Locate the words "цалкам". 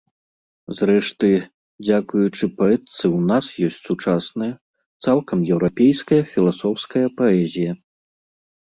5.07-5.39